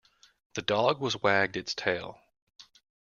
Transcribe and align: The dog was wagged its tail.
The 0.55 0.63
dog 0.63 0.99
was 0.99 1.21
wagged 1.21 1.55
its 1.55 1.75
tail. 1.75 2.19